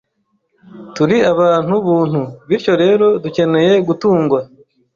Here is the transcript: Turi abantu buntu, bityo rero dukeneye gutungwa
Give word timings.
Turi 0.95 1.17
abantu 1.31 1.73
buntu, 1.85 2.21
bityo 2.47 2.73
rero 2.83 3.05
dukeneye 3.23 3.73
gutungwa 3.87 4.39